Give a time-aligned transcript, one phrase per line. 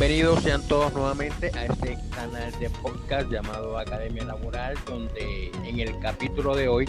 [0.00, 5.98] Bienvenidos sean todos nuevamente a este canal de podcast llamado Academia Laboral, donde en el
[5.98, 6.88] capítulo de hoy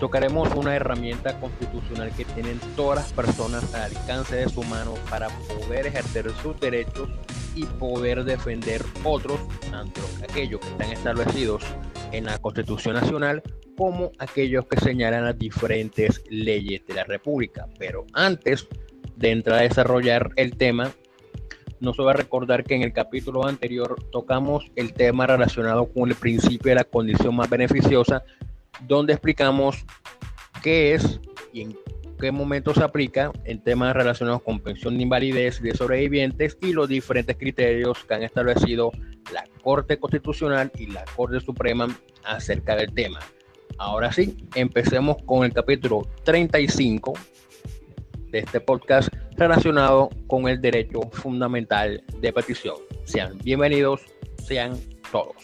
[0.00, 5.28] tocaremos una herramienta constitucional que tienen todas las personas al alcance de su mano para
[5.28, 7.08] poder ejercer sus derechos
[7.54, 9.38] y poder defender otros,
[9.70, 11.62] tanto aquellos que están establecidos
[12.10, 13.40] en la Constitución Nacional
[13.76, 17.68] como aquellos que señalan las diferentes leyes de la República.
[17.78, 18.66] Pero antes
[19.14, 20.92] de entrar a desarrollar el tema,
[21.82, 26.08] no se va a recordar que en el capítulo anterior tocamos el tema relacionado con
[26.08, 28.22] el principio de la condición más beneficiosa,
[28.86, 29.84] donde explicamos
[30.62, 31.20] qué es
[31.52, 31.76] y en
[32.20, 36.88] qué momento se aplica en temas relacionados con pensión de invalidez de sobrevivientes y los
[36.88, 38.92] diferentes criterios que han establecido
[39.32, 41.88] la Corte Constitucional y la Corte Suprema
[42.22, 43.18] acerca del tema.
[43.76, 47.14] Ahora sí, empecemos con el capítulo 35
[48.30, 49.08] de este podcast
[49.42, 52.76] relacionado con el derecho fundamental de petición.
[53.02, 54.00] Sean bienvenidos,
[54.40, 54.78] sean
[55.10, 55.34] todos.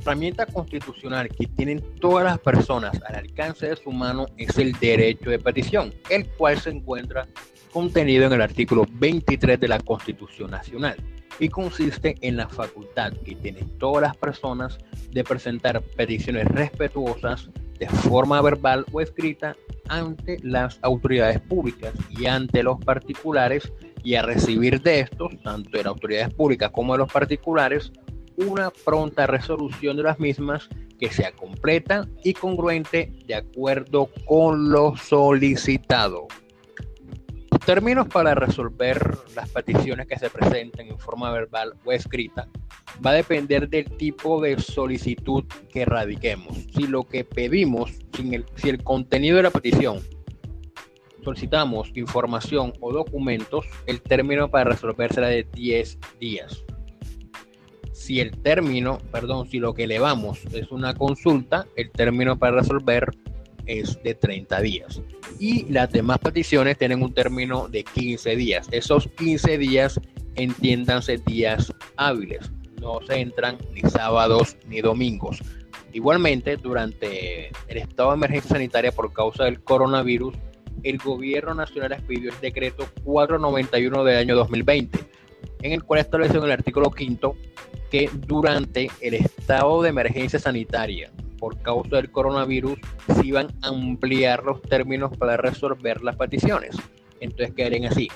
[0.00, 5.30] Herramienta constitucional que tienen todas las personas al alcance de su mano es el derecho
[5.30, 7.26] de petición, el cual se encuentra
[7.72, 10.96] contenido en el artículo 23 de la Constitución Nacional
[11.40, 14.78] y consiste en la facultad que tienen todas las personas
[15.10, 19.56] de presentar peticiones respetuosas de forma verbal o escrita
[19.88, 25.78] ante las autoridades públicas y ante los particulares y a recibir de estos, tanto de
[25.78, 27.92] las autoridades públicas como de los particulares,
[28.36, 30.68] una pronta resolución de las mismas
[30.98, 36.28] que sea completa y congruente de acuerdo con lo solicitado.
[37.64, 42.48] Términos para resolver las peticiones que se presenten en forma verbal o escrita
[43.04, 46.56] va a depender del tipo de solicitud que radiquemos.
[46.74, 47.92] Si lo que pedimos,
[48.56, 50.00] si el, contenido de la petición
[51.24, 56.64] solicitamos información o documentos, el término para resolver será de 10 días.
[57.92, 63.10] Si el término, perdón, si lo que elevamos es una consulta, el término para resolver
[63.66, 65.00] es de 30 días.
[65.38, 68.68] Y las demás peticiones tienen un término de 15 días.
[68.70, 70.00] Esos 15 días
[70.36, 72.50] entiéndanse días hábiles
[72.84, 75.42] no se entran ni sábados ni domingos.
[75.92, 80.34] Igualmente, durante el estado de emergencia sanitaria por causa del coronavirus,
[80.82, 84.98] el gobierno nacional expidió el decreto 491 del año 2020,
[85.62, 87.36] en el cual estableció en el artículo quinto
[87.90, 91.10] que durante el estado de emergencia sanitaria
[91.44, 92.78] por causa del coronavirus
[93.14, 96.74] se iban a ampliar los términos para resolver las peticiones.
[97.20, 98.08] Entonces quedarían así,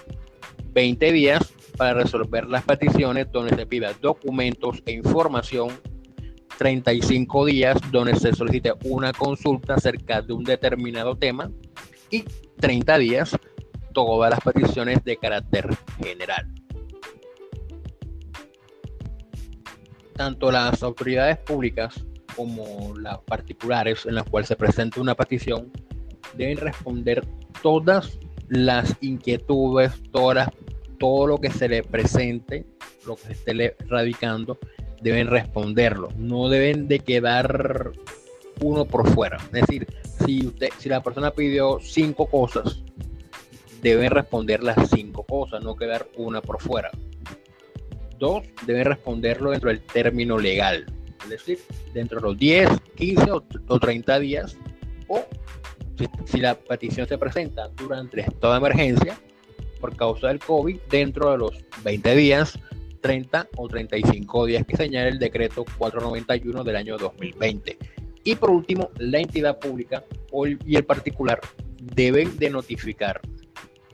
[0.72, 5.69] 20 días para resolver las peticiones donde se pida documentos e información,
[6.56, 11.50] 35 días donde se solicite una consulta acerca de un determinado tema
[12.10, 12.25] y
[12.59, 13.37] 30 días
[13.93, 15.69] todas las peticiones de carácter
[16.03, 16.47] general.
[20.15, 22.06] Tanto las autoridades públicas
[22.38, 25.72] como las particulares en las cuales se presenta una petición
[26.37, 27.26] deben responder
[27.62, 28.16] todas
[28.49, 30.48] las inquietudes, todas
[30.98, 32.65] todo lo que se le presente,
[33.06, 34.59] lo que se esté radicando,
[35.00, 36.09] deben responderlo.
[36.16, 37.93] No deben de quedar
[38.60, 39.38] uno por fuera.
[39.53, 39.87] Es decir,
[40.25, 42.82] si, usted, si la persona pidió cinco cosas,
[43.82, 46.91] deben responder las cinco cosas, no quedar una por fuera.
[48.19, 50.87] Dos, deben responderlo dentro del término legal.
[51.33, 51.59] Es decir,
[51.93, 54.56] dentro de los 10, 15 o, 30 días.
[55.09, 55.25] O
[55.97, 59.19] si, si la petición se presenta durante toda emergencia,
[59.81, 61.53] por causa del COVID dentro de los
[61.84, 62.59] 20 días,
[63.00, 67.78] 30 o 35 días que señala el decreto 491 del año 2020.
[68.25, 70.05] Y por último, la entidad pública
[70.66, 71.41] y el particular
[71.81, 73.21] deben de notificar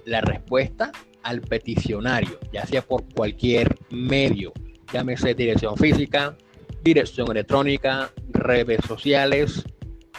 [0.05, 0.91] la respuesta
[1.23, 4.53] al peticionario, ya sea por cualquier medio,
[4.93, 6.37] llámese dirección física,
[6.85, 9.65] dirección electrónica, redes sociales,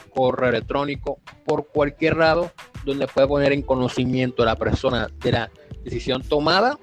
[0.10, 2.52] correo electrónico, por cualquier lado
[2.84, 5.52] donde puede poner en conocimiento a la persona de la
[5.84, 6.80] decisión tomada,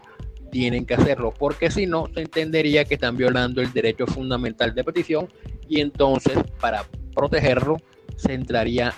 [0.50, 4.84] tienen que hacerlo, porque si no, se entendería que están violando el derecho fundamental de
[4.84, 5.28] petición
[5.68, 6.84] y entonces para
[7.14, 7.78] protegerlo
[8.16, 8.94] se entraría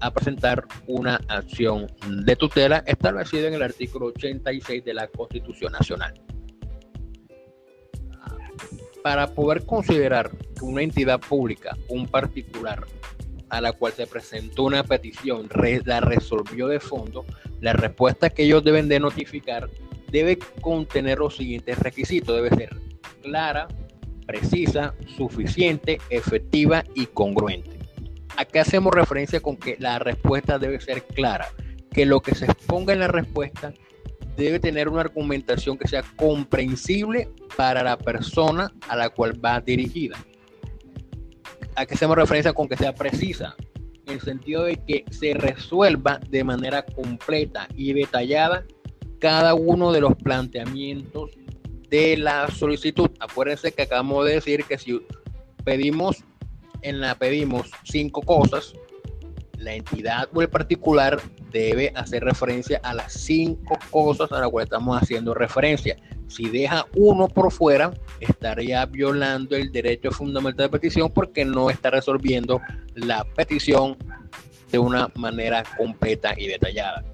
[0.00, 6.14] a presentar una acción de tutela establecida en el artículo 86 de la Constitución Nacional.
[9.02, 12.86] Para poder considerar que una entidad pública, un particular,
[13.48, 15.48] a la cual se presentó una petición
[15.84, 17.24] la resolvió de fondo,
[17.60, 19.68] la respuesta que ellos deben de notificar
[20.10, 22.36] debe contener los siguientes requisitos.
[22.36, 22.76] Debe ser
[23.22, 23.68] clara,
[24.26, 27.78] precisa, suficiente, efectiva y congruente.
[28.36, 31.48] Acá hacemos referencia con que la respuesta debe ser clara,
[31.90, 33.74] que lo que se exponga en la respuesta
[34.44, 40.16] debe tener una argumentación que sea comprensible para la persona a la cual va dirigida.
[41.76, 43.56] ¿A qué hacemos referencia con que sea precisa?
[44.06, 48.64] En el sentido de que se resuelva de manera completa y detallada
[49.20, 51.30] cada uno de los planteamientos
[51.88, 53.10] de la solicitud.
[53.20, 55.00] Acuérdense que acabamos de decir que si
[55.64, 56.24] pedimos
[56.82, 58.72] en la pedimos cinco cosas,
[59.60, 61.20] la entidad o el particular
[61.52, 65.96] debe hacer referencia a las cinco cosas a las cuales estamos haciendo referencia.
[66.28, 71.90] Si deja uno por fuera, estaría violando el derecho fundamental de petición porque no está
[71.90, 72.60] resolviendo
[72.94, 73.96] la petición
[74.70, 77.04] de una manera completa y detallada.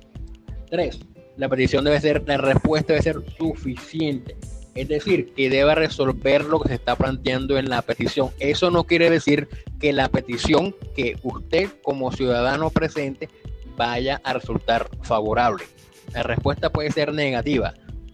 [0.70, 1.00] Tres,
[1.36, 4.36] la petición debe ser, la respuesta debe ser suficiente.
[4.76, 8.30] Es decir, que deba resolver lo que se está planteando en la petición.
[8.38, 9.48] Eso no quiere decir
[9.80, 13.30] que la petición que usted como ciudadano presente
[13.74, 15.64] vaya a resultar favorable.
[16.12, 17.72] La respuesta puede ser negativa,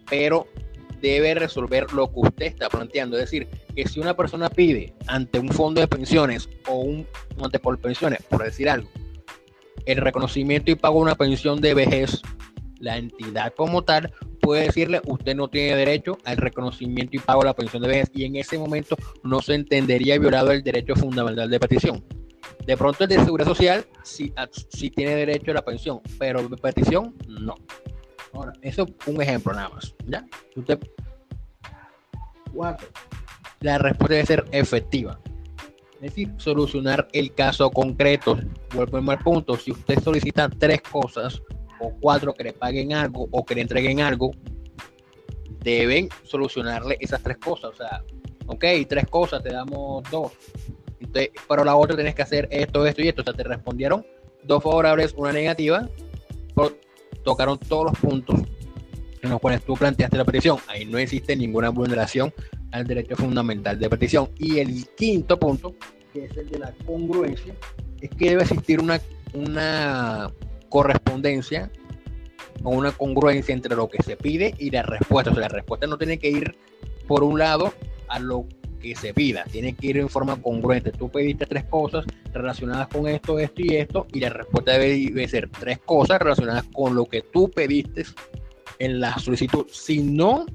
[0.09, 0.47] pero
[1.01, 3.17] debe resolver lo que usted está planteando.
[3.17, 7.07] Es decir, que si una persona pide ante un fondo de pensiones o un
[7.43, 8.89] ante por pensiones, por decir algo,
[9.85, 12.23] el reconocimiento y pago de una pensión de vejez,
[12.79, 17.47] la entidad como tal puede decirle usted no tiene derecho al reconocimiento y pago de
[17.47, 21.49] la pensión de vejez y en ese momento no se entendería violado el derecho fundamental
[21.49, 22.05] de petición.
[22.67, 24.49] De pronto el de seguridad social sí, ah,
[24.95, 27.55] tiene derecho a la pensión, pero de petición no.
[28.35, 29.95] Ahora, eso es un ejemplo nada más.
[30.07, 30.27] ¿ya?
[30.57, 30.79] Usted,
[32.53, 32.89] cuatro,
[33.61, 35.21] la respuesta debe ser efectiva.
[35.95, 38.37] Es decir, solucionar el caso concreto.
[38.75, 39.57] Vuelvo al punto.
[39.57, 41.41] Si usted solicita tres cosas,
[41.81, 44.33] o cuatro que le paguen algo o que le entreguen algo,
[45.63, 47.71] deben solucionarle esas tres cosas.
[47.71, 48.03] O sea,
[48.47, 50.33] ok, tres cosas, te damos dos.
[51.49, 53.23] pero la otra tienes que hacer esto, esto y esto.
[53.23, 54.05] O sea, te respondieron
[54.43, 55.89] dos favorables, una negativa.
[57.25, 58.41] tocaron todos los puntos
[59.23, 60.59] en los cuales tú planteaste la petición.
[60.67, 62.33] Ahí no existe ninguna vulneración
[62.73, 64.31] al derecho fundamental de petición.
[64.39, 65.75] Y el quinto punto,
[66.13, 67.55] que es el de la congruencia,
[68.01, 69.01] es que debe existir una,
[69.33, 70.31] una
[70.73, 71.71] correspondencia
[72.65, 75.31] o una congruencia entre lo que se pide y la respuesta.
[75.31, 76.57] O sea, la respuesta no tiene que ir
[77.07, 77.75] por un lado
[78.09, 78.47] a lo
[78.81, 80.91] que se pida, tiene que ir en forma congruente.
[80.91, 85.51] Tú pediste tres cosas relacionadas con esto, esto y esto, y la respuesta debe, ser
[85.51, 88.05] tres cosas relacionadas con lo que tú pediste
[88.79, 89.67] en la solicitud.
[89.71, 90.47] Si no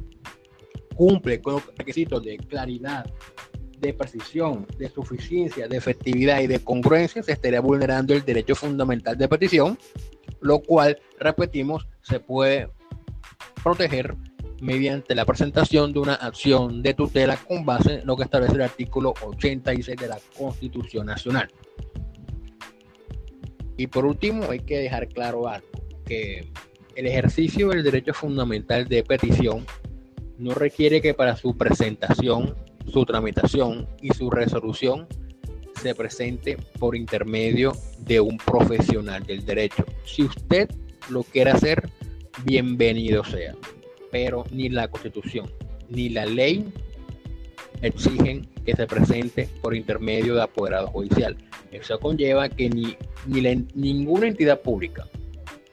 [0.96, 3.06] cumple con los requisitos de claridad,
[3.80, 9.18] de precisión, de suficiencia, de efectividad y de congruencia, se estaría vulnerando el derecho fundamental
[9.18, 9.78] de petición,
[10.42, 12.70] lo cual, repetimos, se puede
[13.64, 14.16] proteger
[14.62, 18.62] mediante la presentación de una acción de tutela con base en lo que establece el
[18.64, 21.50] artículo 86 de la Constitución Nacional.
[23.78, 25.68] Y por último, hay que dejar claro algo,
[26.06, 26.52] que
[26.96, 29.66] el ejercicio del derecho fundamental de petición
[30.40, 32.56] no requiere que para su presentación
[32.92, 35.08] su tramitación y su resolución
[35.82, 39.86] se presente por intermedio de un profesional del derecho.
[40.06, 40.70] Si usted
[41.10, 41.90] lo quiere hacer,
[42.44, 43.56] bienvenido sea.
[44.12, 45.50] Pero ni la constitución
[45.90, 46.66] ni la ley
[47.82, 51.38] exigen que se presente por intermedio de apoderado judicial.
[51.72, 52.98] Eso conlleva que ni,
[53.28, 55.08] ni ninguna entidad pública,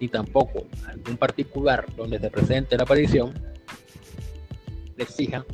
[0.00, 3.32] ni tampoco algún particular donde se presente la petición,
[4.96, 5.44] le exija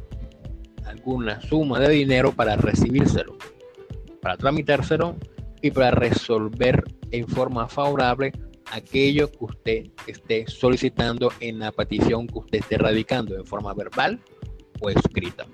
[0.91, 3.37] alguna suma de dinero para recibírselo,
[4.21, 5.17] para tramitárselo
[5.63, 8.33] y para resolver en forma favorable
[8.73, 14.21] aquello que usted esté solicitando en la petición que usted esté radicando en forma verbal
[14.81, 15.47] o escrita.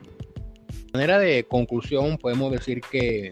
[0.70, 3.30] De manera de conclusión, podemos decir que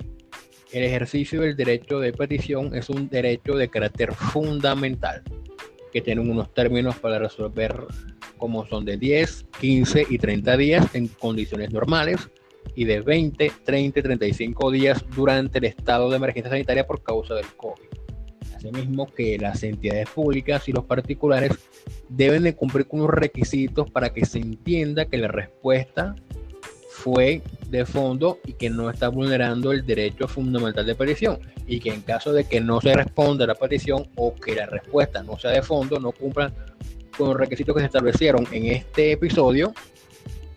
[0.73, 5.23] el ejercicio del derecho de petición es un derecho de carácter fundamental
[5.93, 7.87] que tiene unos términos para resolver
[8.45, 12.29] como son de 10, 15 y 30 días en condiciones normales
[12.75, 17.37] y de 20, 30 y 35 días durante el estado de emergencia sanitaria por causa
[17.37, 17.87] del COVID.
[18.55, 21.53] Asimismo que las entidades públicas y los particulares
[22.11, 26.15] deben de cumplir con unos requisitos para que se entienda que la respuesta
[26.91, 31.95] fue de fondo y que no está vulnerando el derecho fundamental de petición y que
[31.95, 35.39] en caso de que no se responda a la petición o que la respuesta no
[35.39, 36.53] sea de fondo, no cumplan
[37.17, 39.73] con los requisitos que se establecieron en este episodio,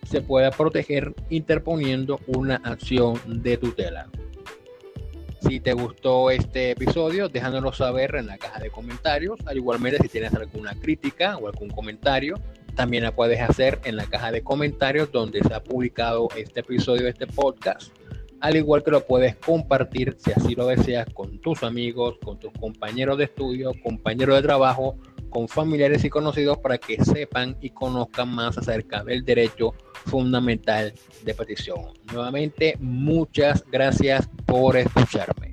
[0.08, 4.08] se pueda proteger interponiendo una acción de tutela.
[5.40, 9.38] Si te gustó este episodio, déjanoslo saber en la caja de comentarios.
[9.46, 12.34] Al igualmente, si tienes alguna crítica o algún comentario,
[12.74, 17.04] también la puedes hacer en la caja de comentarios donde se ha publicado este episodio
[17.04, 17.92] de este podcast.
[18.40, 22.52] Al igual que lo puedes compartir, si así lo deseas, con tus amigos, con tus
[22.52, 24.96] compañeros de estudio, compañeros de trabajo
[25.30, 29.74] con familiares y conocidos para que sepan y conozcan más acerca del derecho
[30.06, 30.92] fundamental
[31.24, 31.92] de petición.
[32.12, 35.47] Nuevamente, muchas gracias por escucharme.